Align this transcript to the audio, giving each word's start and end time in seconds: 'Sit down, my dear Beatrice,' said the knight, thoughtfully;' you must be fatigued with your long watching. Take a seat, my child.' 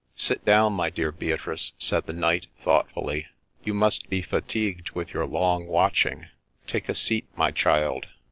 'Sit 0.27 0.43
down, 0.43 0.73
my 0.73 0.89
dear 0.89 1.11
Beatrice,' 1.11 1.73
said 1.77 2.07
the 2.07 2.11
knight, 2.13 2.47
thoughtfully;' 2.63 3.27
you 3.63 3.75
must 3.75 4.09
be 4.09 4.23
fatigued 4.23 4.89
with 4.95 5.13
your 5.13 5.27
long 5.27 5.67
watching. 5.67 6.25
Take 6.65 6.89
a 6.89 6.95
seat, 6.95 7.27
my 7.37 7.51
child.' 7.51 8.07